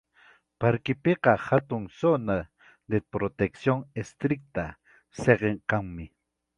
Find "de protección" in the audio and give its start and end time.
2.91-3.79